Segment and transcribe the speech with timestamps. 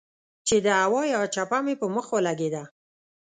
[0.47, 2.63] چې د هوا يوه چپه مې پۀ مخ ولګېده